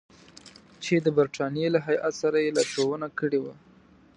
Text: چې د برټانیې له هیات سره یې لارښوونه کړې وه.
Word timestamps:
چې 0.83 0.93
د 1.05 1.07
برټانیې 1.17 1.67
له 1.75 1.79
هیات 1.87 2.13
سره 2.21 2.37
یې 2.45 2.49
لارښوونه 2.55 3.07
کړې 3.19 3.39
وه. 3.43 3.53